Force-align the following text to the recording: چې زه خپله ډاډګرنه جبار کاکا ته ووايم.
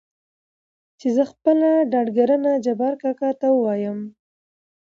چې 0.99 1.07
زه 1.15 1.23
خپله 1.31 1.69
ډاډګرنه 1.91 2.51
جبار 2.65 2.93
کاکا 3.01 3.29
ته 3.41 3.47
ووايم. 3.51 3.99